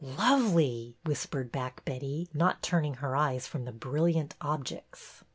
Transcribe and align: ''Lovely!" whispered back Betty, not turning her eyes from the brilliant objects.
''Lovely!" 0.03 0.95
whispered 1.05 1.51
back 1.51 1.85
Betty, 1.85 2.27
not 2.33 2.63
turning 2.63 2.95
her 2.95 3.15
eyes 3.15 3.45
from 3.45 3.65
the 3.65 3.71
brilliant 3.71 4.33
objects. 4.41 5.23